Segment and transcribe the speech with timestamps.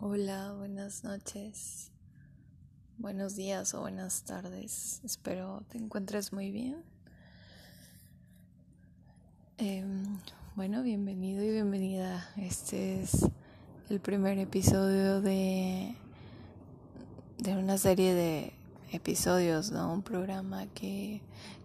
[0.00, 1.90] Hola, buenas noches,
[2.98, 5.00] buenos días o buenas tardes.
[5.02, 6.84] Espero te encuentres muy bien.
[9.56, 10.04] Em,
[10.54, 12.30] bueno, bienvenido y bienvenida.
[12.36, 13.26] Este es
[13.90, 15.96] el primer episodio de,
[17.38, 18.52] de una serie de
[18.92, 19.92] episodios, ¿no?
[19.92, 21.22] Un programa que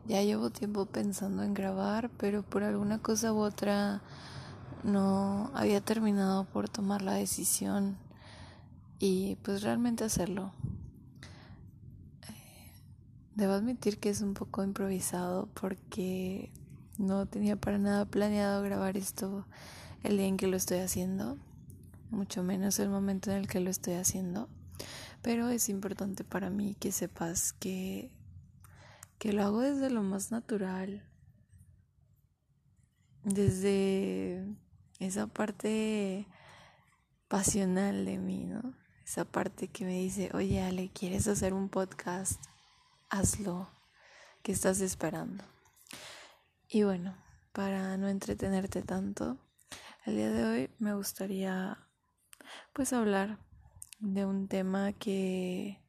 [0.07, 4.01] ya llevo tiempo pensando en grabar, pero por alguna cosa u otra
[4.83, 7.95] no había terminado por tomar la decisión
[9.05, 10.53] y pues realmente hacerlo.
[12.29, 12.71] Eh,
[13.35, 16.53] debo admitir que es un poco improvisado porque
[16.97, 19.45] no tenía para nada planeado grabar esto
[20.03, 21.37] el día en que lo estoy haciendo,
[22.11, 24.47] mucho menos el momento en el que lo estoy haciendo,
[25.21, 28.09] pero es importante para mí que sepas que,
[29.19, 31.03] que lo hago desde lo más natural,
[33.25, 34.45] desde
[34.99, 36.25] esa parte
[37.27, 38.82] pasional de mí, ¿no?
[39.05, 42.41] Esa parte que me dice, oye Ale, ¿quieres hacer un podcast?
[43.09, 43.69] Hazlo.
[44.41, 45.43] ¿Qué estás esperando?
[46.67, 47.15] Y bueno,
[47.51, 49.37] para no entretenerte tanto,
[50.05, 51.77] el día de hoy me gustaría
[52.73, 53.39] pues hablar
[53.99, 55.79] de un tema que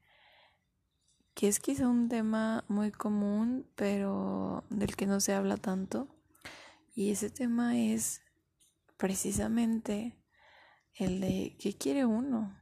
[1.34, 6.08] que es quizá un tema muy común, pero del que no se habla tanto.
[6.94, 8.22] Y ese tema es
[8.96, 10.16] precisamente
[10.94, 12.56] el de qué quiere uno,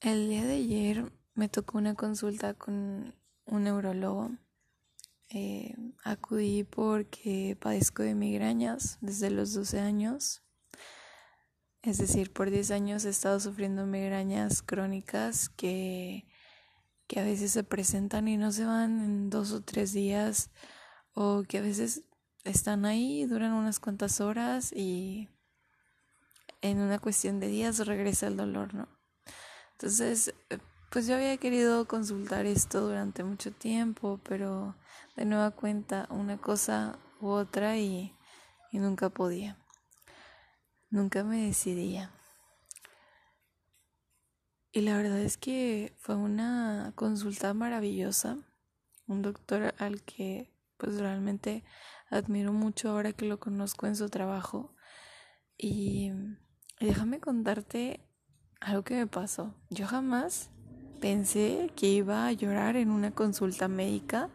[0.00, 4.30] El día de ayer me tocó una consulta con un neurólogo.
[5.30, 5.74] Eh,
[6.04, 10.44] acudí porque padezco de migrañas desde los 12 años.
[11.82, 16.28] Es decir, por 10 años he estado sufriendo migrañas crónicas que,
[17.08, 20.52] que a veces se presentan y no se van en dos o tres días
[21.12, 22.04] o que a veces
[22.44, 25.28] están ahí, duran unas cuantas horas y
[26.60, 28.98] en una cuestión de días regresa el dolor, ¿no?
[29.80, 30.58] Entonces, eh,
[30.90, 34.74] pues yo había querido consultar esto durante mucho tiempo, pero
[35.14, 38.12] de nueva cuenta una cosa u otra y,
[38.72, 39.56] y nunca podía.
[40.90, 42.10] Nunca me decidía.
[44.72, 48.38] Y la verdad es que fue una consulta maravillosa.
[49.06, 51.62] Un doctor al que pues realmente
[52.10, 54.74] admiro mucho ahora que lo conozco en su trabajo.
[55.56, 56.10] Y
[56.80, 58.07] déjame contarte
[58.60, 59.52] algo que me pasó.
[59.70, 60.50] Yo jamás
[61.00, 64.28] pensé que iba a llorar en una consulta médica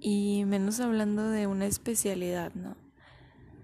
[0.00, 2.76] y menos hablando de una especialidad, ¿no?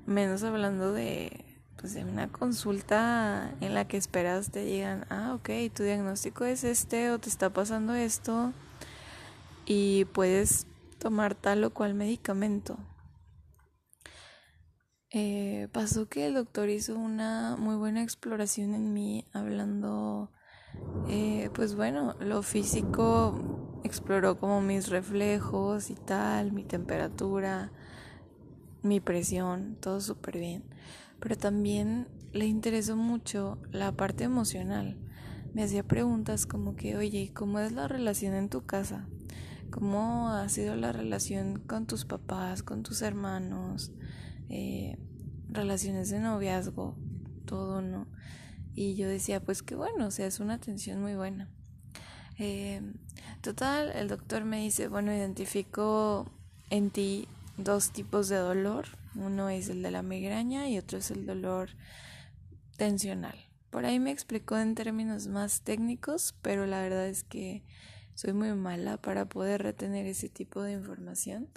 [0.06, 1.44] Menos hablando de,
[1.76, 6.64] pues, de una consulta en la que esperas te digan, ah, ok, tu diagnóstico es
[6.64, 8.52] este o te está pasando esto
[9.66, 10.66] y puedes
[10.98, 12.76] tomar tal o cual medicamento.
[15.16, 20.32] Eh, pasó que el doctor hizo una muy buena exploración en mí, hablando,
[21.08, 27.70] eh, pues bueno, lo físico exploró como mis reflejos y tal, mi temperatura,
[28.82, 30.64] mi presión, todo súper bien.
[31.20, 34.98] Pero también le interesó mucho la parte emocional.
[35.54, 39.06] Me hacía preguntas como que, oye, ¿cómo es la relación en tu casa?
[39.70, 43.92] ¿Cómo ha sido la relación con tus papás, con tus hermanos?
[44.48, 44.98] Eh,
[45.48, 46.96] relaciones de noviazgo,
[47.46, 48.06] todo, ¿no?
[48.74, 51.48] Y yo decía, pues qué bueno, o sea, es una atención muy buena.
[52.38, 52.82] Eh,
[53.40, 56.30] total, el doctor me dice, bueno, identifico
[56.70, 58.86] en ti dos tipos de dolor.
[59.14, 61.70] Uno es el de la migraña y otro es el dolor
[62.76, 63.38] tensional.
[63.70, 67.64] Por ahí me explicó en términos más técnicos, pero la verdad es que
[68.14, 71.48] soy muy mala para poder retener ese tipo de información.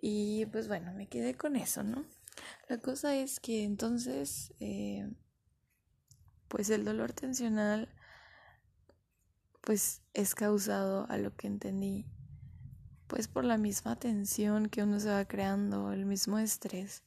[0.00, 2.04] Y pues bueno, me quedé con eso, ¿no?
[2.68, 5.10] La cosa es que entonces, eh,
[6.48, 7.88] pues el dolor tensional,
[9.60, 12.06] pues es causado a lo que entendí,
[13.06, 17.02] pues por la misma tensión que uno se va creando, el mismo estrés.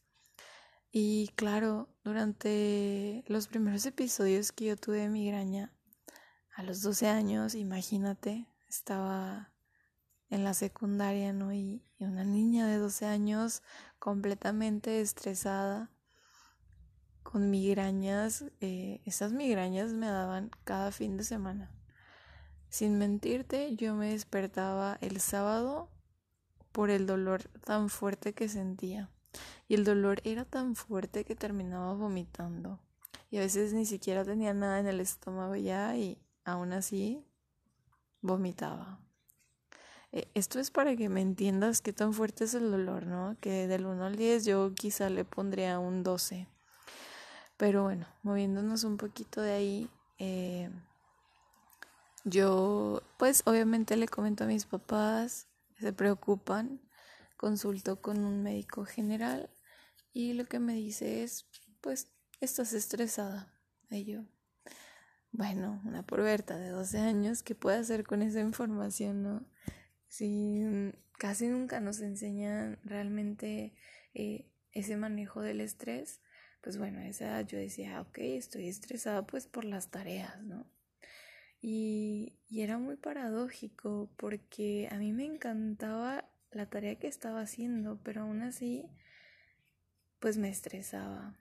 [0.92, 5.74] Y claro, durante los primeros episodios que yo tuve de migraña,
[6.56, 9.54] a los 12 años, imagínate, estaba
[10.30, 11.54] en la secundaria, ¿no?
[11.54, 13.64] Y, una niña de 12 años
[13.98, 15.90] completamente estresada,
[17.24, 21.72] con migrañas, eh, esas migrañas me daban cada fin de semana.
[22.70, 25.90] Sin mentirte, yo me despertaba el sábado
[26.72, 29.10] por el dolor tan fuerte que sentía.
[29.68, 32.80] Y el dolor era tan fuerte que terminaba vomitando.
[33.30, 37.26] Y a veces ni siquiera tenía nada en el estómago ya y aún así
[38.22, 39.07] vomitaba.
[40.12, 43.38] Eh, esto es para que me entiendas qué tan fuerte es el dolor, ¿no?
[43.42, 46.48] Que del 1 al 10 yo quizá le pondría un 12.
[47.58, 49.90] Pero bueno, moviéndonos un poquito de ahí,
[50.20, 50.70] eh,
[52.24, 55.48] yo pues obviamente le comento a mis papás,
[55.80, 56.82] se preocupan,
[57.36, 59.50] consulto con un médico general
[60.14, 61.46] y lo que me dice es,
[61.82, 62.12] pues
[62.42, 63.54] estás estresada.
[63.90, 64.24] Y yo,
[65.32, 69.46] bueno, una puberta de 12 años, ¿qué puede hacer con esa información, no?
[70.08, 70.64] Si
[71.18, 73.74] casi nunca nos enseñan realmente
[74.14, 76.22] eh, ese manejo del estrés,
[76.62, 80.66] pues bueno, esa yo decía, ok, estoy estresada pues por las tareas, ¿no?
[81.62, 88.00] Y, y era muy paradójico porque a mí me encantaba la tarea que estaba haciendo,
[88.04, 88.86] pero aún así,
[90.20, 91.36] pues me estresaba.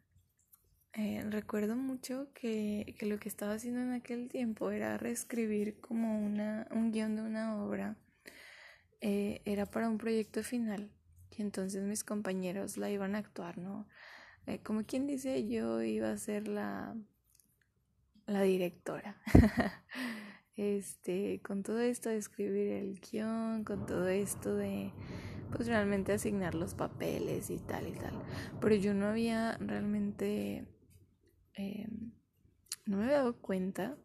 [0.92, 6.24] Eh, recuerdo mucho que, que, lo que estaba haciendo en aquel tiempo era reescribir como
[6.24, 7.96] una, un guion de una obra.
[9.08, 10.90] Eh, era para un proyecto final
[11.30, 13.86] y entonces mis compañeros la iban a actuar, ¿no?
[14.48, 16.96] Eh, como quien dice, yo iba a ser la,
[18.26, 19.16] la directora.
[20.56, 24.92] este, con todo esto de escribir el guion, con todo esto de
[25.52, 28.20] pues realmente asignar los papeles y tal y tal.
[28.60, 30.66] Pero yo no había realmente,
[31.54, 32.10] em,
[32.86, 33.96] no me había dado cuenta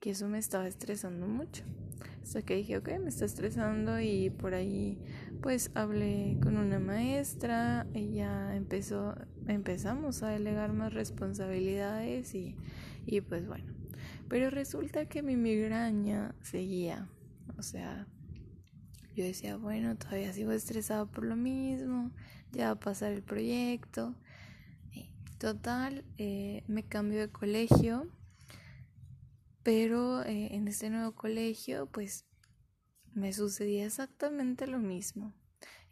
[0.00, 1.62] que eso me estaba estresando mucho.
[2.22, 4.98] Hasta que dije, ok, me está estresando y por ahí
[5.42, 9.14] pues hablé con una maestra, ella empezó,
[9.46, 12.56] empezamos a delegar más responsabilidades y,
[13.06, 13.72] y pues bueno,
[14.28, 17.08] pero resulta que mi migraña seguía.
[17.58, 18.06] O sea,
[19.14, 22.10] yo decía, bueno, todavía sigo estresado por lo mismo,
[22.52, 24.14] ya va a pasar el proyecto.
[25.38, 28.06] total, eh, me cambio de colegio,
[29.62, 32.24] pero eh, en este nuevo colegio, pues
[33.12, 35.34] me sucedía exactamente lo mismo.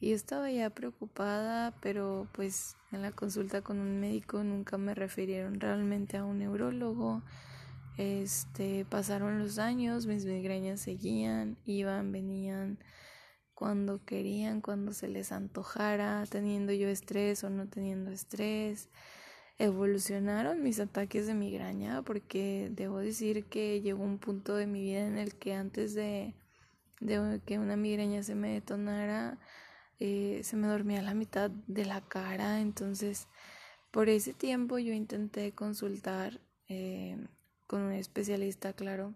[0.00, 4.94] Y yo estaba ya preocupada, pero pues en la consulta con un médico nunca me
[4.94, 7.22] refirieron realmente a un neurólogo
[7.98, 12.78] este, pasaron los años, mis migrañas seguían, iban, venían
[13.54, 18.88] cuando querían, cuando se les antojara, teniendo yo estrés o no teniendo estrés.
[19.60, 25.04] Evolucionaron mis ataques de migraña porque debo decir que llegó un punto de mi vida
[25.04, 26.36] en el que antes de,
[27.00, 29.40] de que una migraña se me detonara,
[29.98, 32.60] eh, se me dormía la mitad de la cara.
[32.60, 33.26] Entonces,
[33.90, 37.16] por ese tiempo yo intenté consultar eh,
[37.66, 39.12] con un especialista, claro.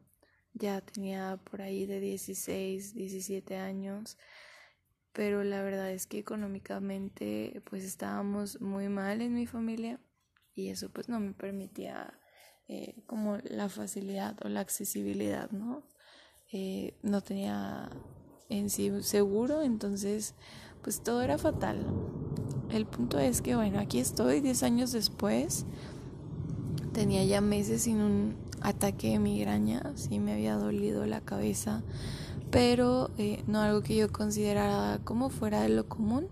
[0.55, 4.19] Ya tenía por ahí de 16, 17 años,
[5.13, 10.01] pero la verdad es que económicamente pues estábamos muy mal en mi familia
[10.55, 12.19] y eso pues no me permitía
[12.69, 15.83] eh, como la facilidad o la accesibilidad, ¿no?
[16.53, 17.91] Eh, no tenía
[18.49, 20.35] en sí seguro, entonces
[20.83, 21.87] pues todo era fatal.
[22.71, 25.67] El punto es que bueno, aquí estoy 10 años después
[26.93, 31.83] Tenía ya meses sin un ataque de migraña, sí me había dolido la cabeza,
[32.51, 36.29] pero eh, no algo que yo considerara como fuera de lo común.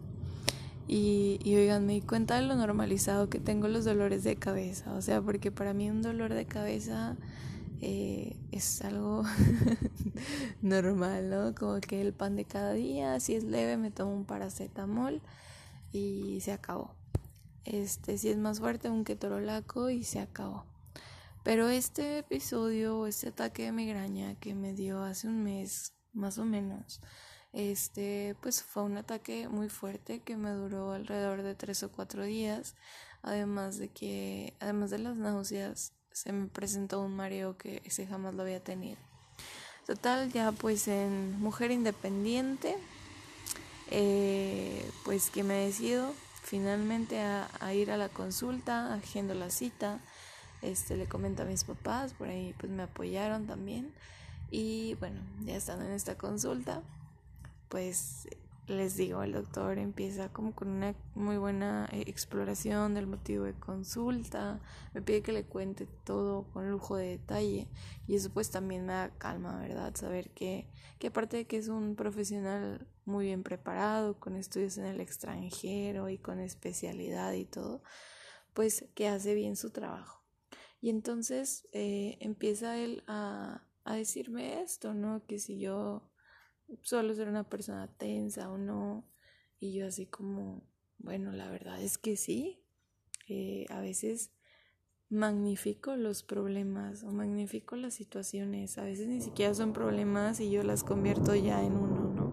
[0.93, 4.93] Y, oigan, me di cuenta de lo normalizado que tengo los dolores de cabeza.
[4.95, 7.17] O sea, porque para mí un dolor de cabeza
[7.81, 9.23] eh, es algo
[10.63, 11.55] normal, ¿no?
[11.55, 15.23] Como que el pan de cada día, si es leve, me tomo un paracetamol
[15.93, 16.97] y se acabó.
[17.65, 20.65] Este, si es más fuerte, un ketorolaco y se acabó.
[21.45, 26.45] Pero este episodio, este ataque de migraña que me dio hace un mes, más o
[26.45, 27.00] menos,
[27.52, 32.25] este, pues fue un ataque muy fuerte que me duró alrededor de tres o cuatro
[32.25, 32.75] días.
[33.23, 38.35] Además de que, además de las náuseas, se me presentó un mareo que ese jamás
[38.35, 38.99] lo había tenido.
[39.87, 42.76] Total, ya pues en Mujer Independiente,
[43.90, 49.99] eh, pues que me decido finalmente a, ir a la consulta, agendo la cita,
[50.62, 53.92] este, le comento a mis papás, por ahí pues me apoyaron también
[54.50, 56.83] y bueno, ya estando en esta consulta,
[57.71, 58.27] pues
[58.67, 63.55] les digo, el doctor empieza como con una muy buena eh, exploración del motivo de
[63.55, 64.61] consulta,
[64.93, 67.69] me pide que le cuente todo con lujo de detalle
[68.07, 69.95] y eso pues también me da calma, ¿verdad?
[69.95, 74.85] Saber que, que aparte de que es un profesional muy bien preparado, con estudios en
[74.85, 77.83] el extranjero y con especialidad y todo,
[78.53, 80.25] pues que hace bien su trabajo.
[80.81, 85.25] Y entonces eh, empieza él a, a decirme esto, ¿no?
[85.27, 86.10] Que si yo
[86.83, 89.05] solo ser una persona tensa o no.
[89.59, 90.62] Y yo así como,
[90.99, 92.62] bueno, la verdad es que sí.
[93.29, 94.33] Eh, a veces
[95.11, 98.79] magnifico los problemas o magnifico las situaciones.
[98.79, 102.33] A veces ni siquiera son problemas y yo las convierto ya en uno, ¿no?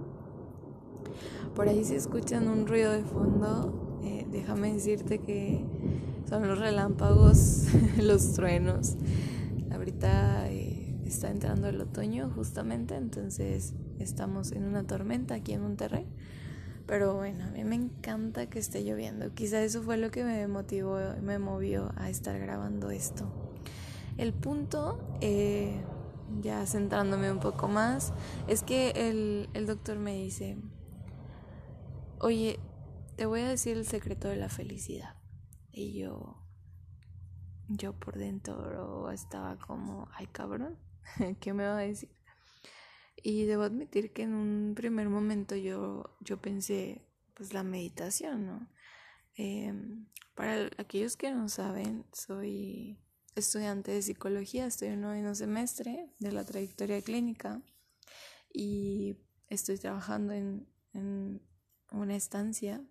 [1.55, 5.65] Por ahí si escuchan un ruido de fondo, eh, déjame decirte que
[6.29, 7.65] son los relámpagos,
[7.97, 8.95] los truenos.
[9.71, 10.66] Ahorita eh,
[11.07, 16.07] está entrando el otoño justamente, entonces estamos en una tormenta aquí en Monterrey.
[16.85, 19.33] Pero bueno, a mí me encanta que esté lloviendo.
[19.33, 23.29] Quizá eso fue lo que me motivó, me movió a estar grabando esto.
[24.17, 25.83] El punto, eh,
[26.41, 28.13] ya centrándome un poco más,
[28.47, 30.57] es que el, el doctor me dice,
[32.19, 32.59] oye,
[33.17, 35.15] te voy a decir el secreto de la felicidad.
[35.71, 36.41] Y yo,
[37.67, 40.77] yo por dentro estaba como, ay cabrón,
[41.39, 42.09] ¿qué me va a decir?
[43.23, 47.01] Y debo admitir que en un primer momento yo, yo pensé,
[47.33, 48.69] pues la meditación, ¿no?
[49.35, 52.99] Em, para aquellos que no saben, soy
[53.35, 57.61] estudiante de psicología, estoy en noveno semestre de la trayectoria clínica
[58.53, 59.17] y
[59.49, 61.41] estoy trabajando en, en
[61.91, 62.83] una estancia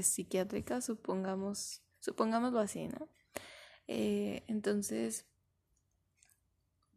[0.00, 3.08] psiquiátrica, supongamos, supongámoslo así, ¿no?
[3.86, 5.26] Eh, entonces,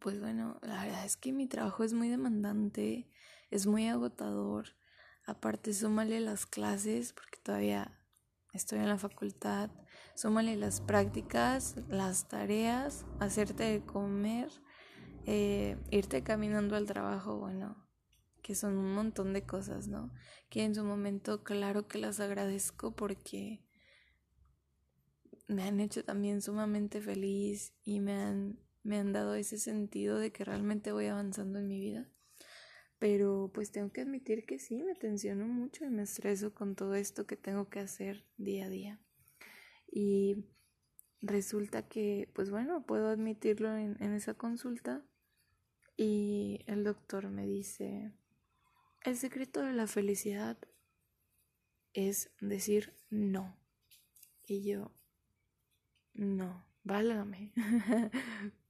[0.04, 3.08] pues bueno, la verdad es que mi trabajo es muy demandante,
[3.50, 4.76] es muy agotador.
[5.24, 7.98] Aparte, súmale las clases, porque todavía
[8.52, 9.70] estoy en la facultad,
[10.14, 14.50] súmale las prácticas, las tareas, hacerte de comer,
[15.24, 17.88] eh, irte caminando al trabajo, bueno,
[18.42, 20.12] que son un montón de cosas, ¿no?
[20.50, 23.64] Que en su momento, claro que las agradezco porque
[25.48, 30.30] me han hecho también sumamente feliz y me han, me han dado ese sentido de
[30.30, 32.08] que realmente voy avanzando en mi vida.
[32.98, 36.94] Pero pues tengo que admitir que sí, me tensiono mucho y me estreso con todo
[36.94, 39.00] esto que tengo que hacer día a día.
[39.90, 40.44] Y
[41.20, 45.04] resulta que, pues bueno, puedo admitirlo en, en esa consulta
[45.96, 48.12] y el doctor me dice,
[49.04, 50.58] el secreto de la felicidad
[51.94, 53.56] es decir no.
[54.46, 54.92] Y yo,
[56.12, 57.52] no, válgame.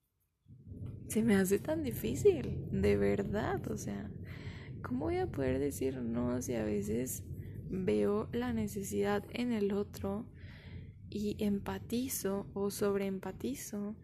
[1.08, 3.70] Se me hace tan difícil, de verdad.
[3.70, 4.10] O sea,
[4.82, 7.22] ¿cómo voy a poder decir no si a veces
[7.68, 10.26] veo la necesidad en el otro
[11.10, 13.94] y empatizo o sobreempatizo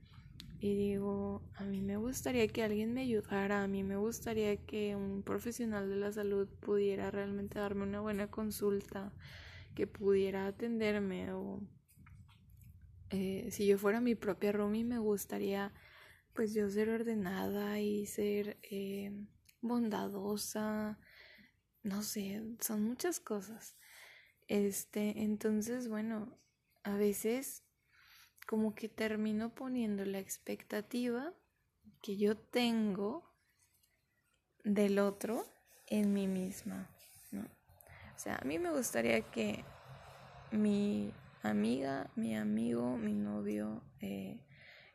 [0.62, 4.94] y digo, a mí me gustaría que alguien me ayudara, a mí me gustaría que
[4.94, 9.10] un profesional de la salud pudiera realmente darme una buena consulta,
[9.74, 11.60] que pudiera atenderme o
[13.08, 15.72] eh, si yo fuera mi propia Rumi me gustaría
[16.34, 19.12] pues yo ser ordenada y ser eh,
[19.60, 20.98] bondadosa,
[21.82, 23.76] no sé, son muchas cosas.
[24.48, 26.38] Este, entonces, bueno,
[26.82, 27.64] a veces
[28.46, 31.32] como que termino poniendo la expectativa
[32.02, 33.30] que yo tengo
[34.64, 35.44] del otro
[35.86, 36.90] en mí misma,
[37.30, 37.42] ¿no?
[37.42, 39.64] O sea, a mí me gustaría que
[40.50, 44.44] mi amiga, mi amigo, mi novio eh,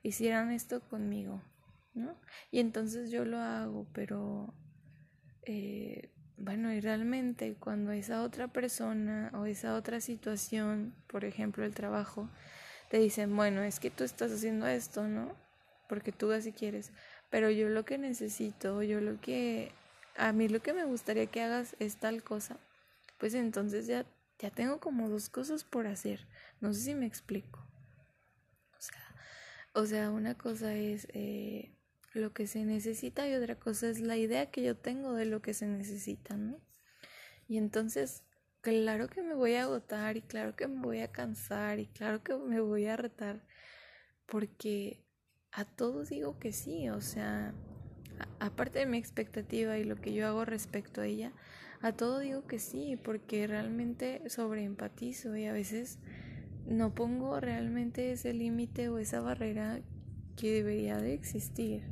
[0.06, 1.42] hicieran esto conmigo,
[1.94, 2.16] ¿no?
[2.52, 4.54] Y entonces yo lo hago, pero
[5.44, 11.74] eh, bueno, y realmente cuando esa otra persona o esa otra situación, por ejemplo el
[11.74, 12.30] trabajo,
[12.90, 15.36] te dicen, bueno, es que tú estás haciendo esto, ¿no?
[15.90, 16.92] Porque tú así quieres.
[17.32, 19.72] Pero yo lo que necesito, yo lo que,
[20.18, 22.58] a mí lo que me gustaría que hagas es tal cosa.
[23.18, 24.06] Pues entonces ya,
[24.40, 26.28] ya tengo como dos cosas por hacer.
[26.62, 27.65] No sé si me explico.
[29.76, 31.76] O sea, una cosa es eh,
[32.14, 35.42] lo que se necesita y otra cosa es la idea que yo tengo de lo
[35.42, 36.62] que se necesita, ¿no?
[37.50, 38.24] Y entonces
[38.62, 42.24] claro que me voy a agotar y claro que me voy a cansar y claro
[42.24, 43.46] que me voy a retar
[44.26, 45.04] porque
[45.52, 47.54] a todos digo que sí, o sea,
[48.40, 51.34] aparte de mi expectativa y lo que yo hago respecto a ella,
[51.82, 56.00] a todo digo que sí, porque realmente sobreempatizo y a veces
[56.66, 59.82] no pongo realmente ese límite o esa barrera
[60.36, 61.84] que debería de existir.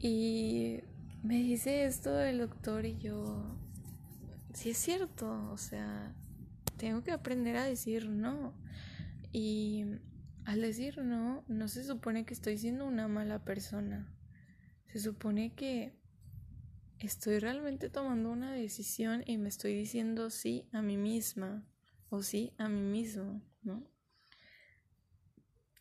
[0.00, 0.80] Y
[1.22, 3.56] me dice esto el doctor y yo,
[4.52, 6.14] sí es cierto, o sea,
[6.76, 8.52] tengo que aprender a decir no.
[9.32, 9.84] Y
[10.44, 14.12] al decir no, no se supone que estoy siendo una mala persona.
[14.92, 15.96] Se supone que
[16.98, 21.64] estoy realmente tomando una decisión y me estoy diciendo sí a mí misma
[22.12, 23.82] o sí a mí mismo, ¿no?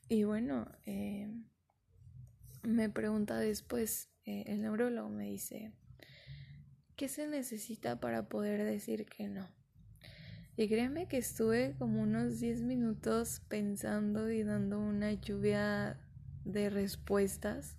[0.07, 1.29] Y bueno, eh,
[2.63, 5.73] me pregunta después, eh, el neurólogo me dice,
[7.01, 9.49] ¿Qué se necesita para poder decir que no?
[10.55, 15.99] Y créeme que estuve como unos 10 minutos pensando y dando una lluvia
[16.45, 17.75] de respuestas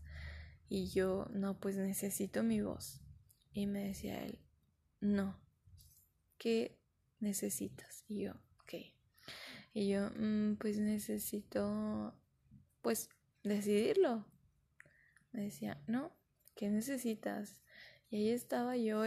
[0.68, 3.00] y yo, no, pues necesito mi voz.
[3.52, 4.40] Y me decía él,
[5.00, 5.38] no,
[6.36, 6.81] ¿qué
[7.22, 8.04] necesitas?
[8.08, 8.74] Y yo, ok.
[9.74, 12.14] Y yo, mm, pues necesito,
[12.82, 13.08] pues,
[13.42, 14.26] decidirlo.
[15.32, 16.12] Me decía, no,
[16.54, 17.60] ¿qué necesitas?
[18.10, 19.04] Y ahí estaba yo,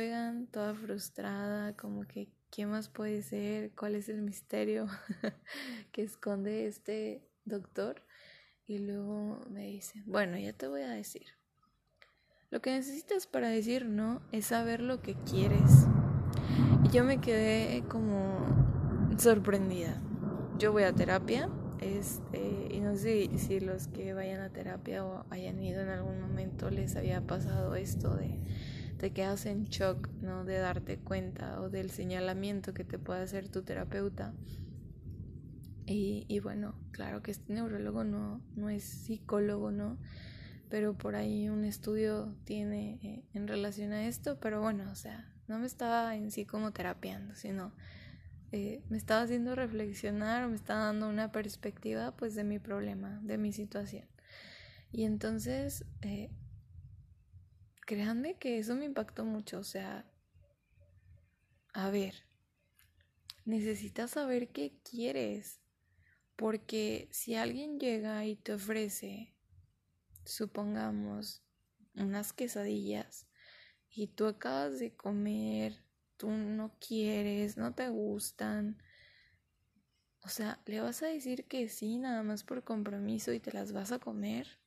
[0.52, 3.72] toda frustrada, como que, ¿qué más puede ser?
[3.76, 4.88] ¿Cuál es el misterio
[5.92, 8.02] que esconde este doctor?
[8.66, 11.28] Y luego me dice, bueno, ya te voy a decir.
[12.50, 15.86] Lo que necesitas para decir no es saber lo que quieres.
[16.96, 18.38] Yo me quedé como
[19.18, 20.02] sorprendida.
[20.58, 21.50] Yo voy a terapia,
[21.82, 26.22] este, y no sé si los que vayan a terapia o hayan ido en algún
[26.22, 28.40] momento les había pasado esto de
[28.98, 30.46] te quedas en shock, ¿no?
[30.46, 34.34] De darte cuenta o del señalamiento que te puede hacer tu terapeuta.
[35.86, 39.98] Y, y bueno, claro que este neurólogo no, no es psicólogo, ¿no?
[40.70, 45.35] Pero por ahí un estudio tiene eh, en relación a esto, pero bueno, o sea,
[45.48, 47.74] no me estaba en sí como terapiando, sino
[48.52, 53.38] eh, me estaba haciendo reflexionar, me estaba dando una perspectiva pues de mi problema, de
[53.38, 54.08] mi situación.
[54.92, 56.32] Y entonces eh,
[57.86, 60.06] créanme que eso me impactó mucho, o sea,
[61.74, 62.16] a ver,
[63.44, 65.60] necesitas saber qué quieres,
[66.36, 69.36] porque si alguien llega y te ofrece,
[70.24, 71.44] supongamos,
[71.96, 73.28] unas quesadillas
[73.96, 75.82] y tú acabas de comer,
[76.18, 78.78] tú no quieres, no te gustan,
[80.24, 83.72] o sea, ¿le vas a decir que sí nada más por compromiso y te las
[83.72, 84.60] vas a comer?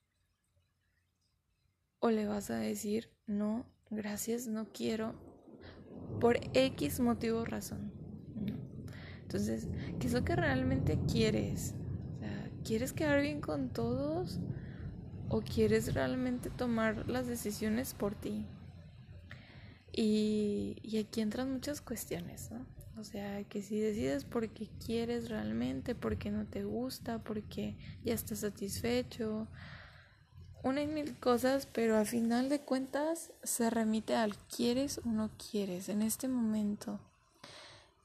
[2.00, 5.14] o le vas a decir, no, gracias, no quiero,
[6.20, 7.92] por X motivo o razón.
[9.22, 9.68] Entonces,
[9.98, 11.74] ¿qué es lo que realmente quieres?
[12.16, 14.40] O sea, ¿quieres quedar bien con todos
[15.28, 18.46] o quieres realmente tomar las decisiones por ti?
[20.00, 22.64] Y, aquí entran muchas cuestiones, ¿no?
[23.00, 28.38] O sea, que si decides porque quieres realmente, porque no te gusta, porque ya estás
[28.40, 29.48] satisfecho,
[30.62, 35.30] una y mil cosas, pero al final de cuentas se remite al quieres o no
[35.36, 37.00] quieres en este momento.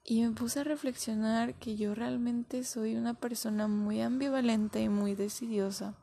[0.04, 5.14] Y me puse a reflexionar que yo realmente soy una persona muy ambivalente y muy
[5.14, 5.94] decidiosa.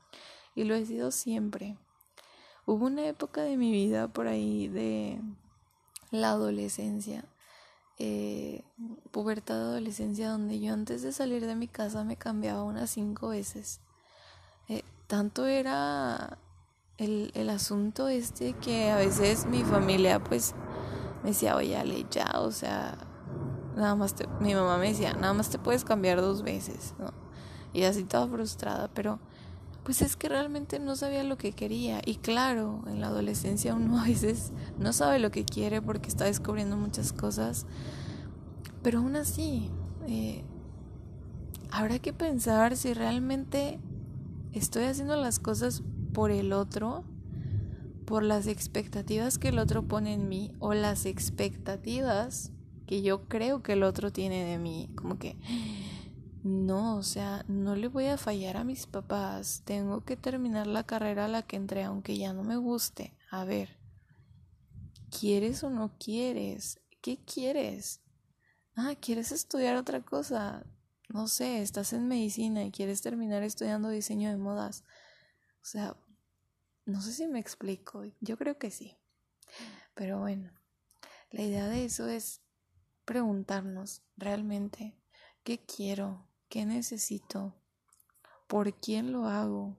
[0.54, 1.76] Y lo he sido siempre.
[2.64, 5.20] Hubo una época de mi vida por ahí de
[6.10, 7.24] la adolescencia,
[7.98, 8.64] eh,
[9.10, 13.28] pubertad de adolescencia, donde yo antes de salir de mi casa me cambiaba unas cinco
[13.28, 13.80] veces.
[14.68, 16.38] Eh, tanto era
[16.98, 20.54] el, el, asunto este que a veces mi familia pues
[21.22, 22.96] me decía, oye, ya, o sea,
[23.76, 27.12] nada más te, mi mamá me decía, nada más te puedes cambiar dos veces, ¿no?
[27.72, 29.20] Y así estaba frustrada, pero
[29.84, 32.00] pues es que realmente no sabía lo que quería.
[32.04, 36.24] Y claro, en la adolescencia uno a veces no sabe lo que quiere porque está
[36.24, 37.66] descubriendo muchas cosas,
[38.82, 39.70] pero aún así,
[40.06, 40.44] eh,
[41.70, 43.80] habrá que pensar si realmente
[44.52, 47.04] estoy haciendo las cosas por el otro,
[48.04, 52.52] por las expectativas que el otro pone en mí o las expectativas
[52.86, 55.36] que yo creo que el otro tiene de mí, como que
[56.42, 60.84] no, o sea, no le voy a fallar a mis papás, tengo que terminar la
[60.84, 63.16] carrera a la que entré aunque ya no me guste.
[63.30, 63.76] A ver,
[65.10, 66.80] ¿quieres o no quieres?
[67.00, 68.00] ¿Qué quieres?
[68.76, 70.64] Ah, ¿quieres estudiar otra cosa?
[71.12, 74.84] no sé, estás en medicina y quieres terminar estudiando diseño de modas.
[75.62, 75.96] O sea,
[76.86, 78.96] no sé si me explico, yo creo que sí.
[79.94, 80.52] Pero bueno,
[81.30, 82.42] la idea de eso es
[83.04, 84.96] preguntarnos realmente
[85.42, 87.54] qué quiero, qué necesito,
[88.46, 89.78] por quién lo hago.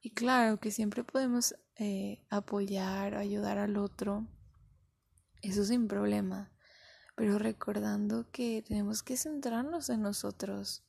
[0.00, 4.26] Y claro que siempre podemos eh, apoyar, ayudar al otro,
[5.42, 6.56] eso sin problema
[7.16, 10.84] pero recordando que tenemos que centrarnos en nosotros.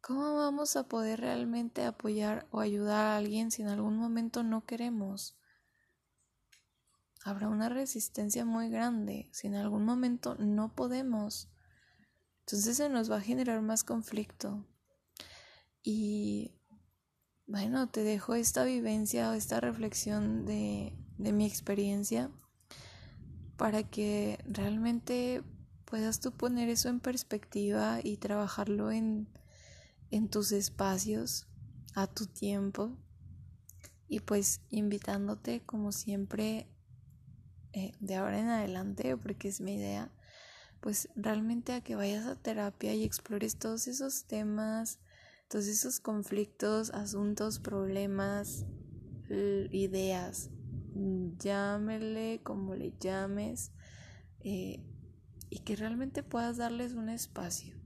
[0.00, 4.64] ¿Cómo vamos a poder realmente apoyar o ayudar a alguien si en algún momento no
[4.64, 5.36] queremos?
[7.24, 11.51] Habrá una resistencia muy grande si en algún momento no podemos.
[12.46, 14.66] Entonces se nos va a generar más conflicto.
[15.82, 16.52] Y
[17.46, 22.30] bueno, te dejo esta vivencia o esta reflexión de, de mi experiencia
[23.56, 25.42] para que realmente
[25.84, 29.28] puedas tú poner eso en perspectiva y trabajarlo en,
[30.10, 31.46] en tus espacios,
[31.94, 32.96] a tu tiempo
[34.08, 36.66] y pues invitándote como siempre
[37.72, 40.10] eh, de ahora en adelante, porque es mi idea,
[40.82, 44.98] pues realmente a que vayas a terapia y explores todos esos temas,
[45.48, 48.66] todos esos conflictos, asuntos, problemas,
[49.70, 50.50] ideas
[51.38, 53.72] llámele como le llames,
[54.40, 54.84] eh,
[55.50, 57.80] y que realmente puedas darles un espacio.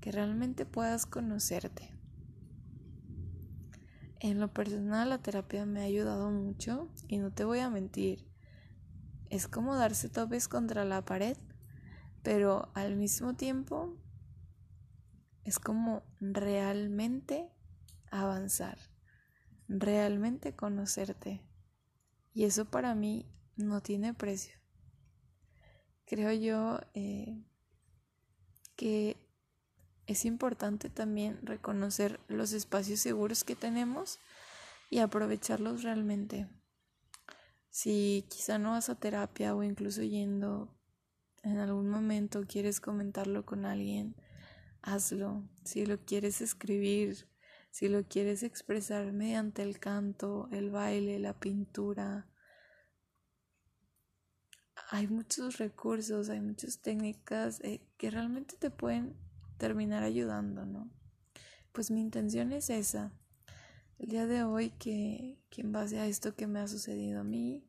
[0.00, 1.90] que realmente puedas conocerte.
[4.20, 8.24] En lo personal la terapia me ha ayudado mucho y no te voy a mentir.
[9.28, 11.36] Es como darse topes contra la pared,
[12.26, 13.96] pero al mismo tiempo
[15.44, 17.48] es como realmente
[18.10, 18.80] avanzar,
[19.68, 21.40] realmente conocerte.
[22.34, 24.58] Y eso para mí no tiene precio.
[26.04, 27.44] Creo yo eh,
[28.74, 29.16] que
[30.08, 34.18] es importante también reconocer los espacios seguros que tenemos
[34.90, 36.48] y aprovecharlos realmente.
[37.70, 40.75] Si quizá no vas a terapia o incluso yendo
[41.46, 44.16] en algún momento quieres comentarlo con alguien,
[44.82, 45.48] hazlo.
[45.64, 47.28] Si lo quieres escribir,
[47.70, 52.28] si lo quieres expresar mediante el canto, el baile, la pintura,
[54.90, 59.16] hay muchos recursos, hay muchas técnicas eh, que realmente te pueden
[59.56, 60.90] terminar ayudando, ¿no?
[61.72, 63.12] Pues mi intención es esa.
[63.98, 67.64] El día de hoy que, en base a esto que me ha sucedido a mí,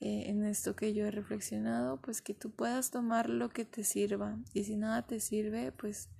[0.00, 3.82] eh, en esto que yo he reflexionado, pues que tú puedas tomar lo que te
[3.84, 4.38] sirva.
[4.52, 6.10] Y si nada te sirve, pues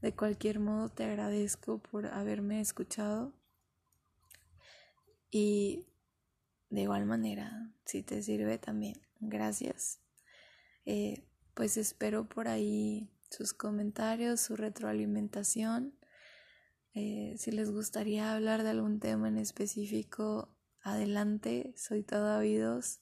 [0.00, 3.34] de cualquier modo te agradezco por haberme escuchado.
[5.30, 5.86] Y
[6.70, 10.00] de igual manera, si te sirve también, gracias.
[10.86, 15.98] Eh, pues espero por ahí sus comentarios, su retroalimentación.
[16.94, 23.00] Eh, si les gustaría hablar de algún tema en específico, adelante, soy todo oídos.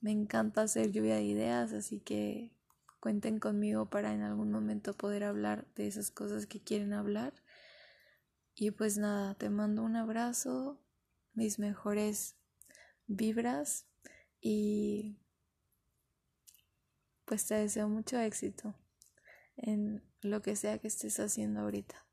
[0.00, 2.52] Me encanta hacer lluvia de ideas, así que
[3.00, 7.34] cuenten conmigo para en algún momento poder hablar de esas cosas que quieren hablar.
[8.54, 10.80] Y pues nada, te mando un abrazo,
[11.34, 12.36] mis mejores
[13.06, 13.86] vibras
[14.40, 15.18] y
[17.24, 18.74] pues te deseo mucho éxito
[19.56, 22.07] en lo que sea que estés haciendo ahorita.